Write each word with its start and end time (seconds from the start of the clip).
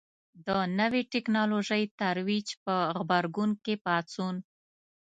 د 0.47 0.49
نوې 0.79 1.01
ټکنالوژۍ 1.13 1.83
ترویج 1.99 2.47
په 2.65 2.75
غبرګون 2.95 3.51
کې 3.63 3.75
پاڅون. 3.85 4.35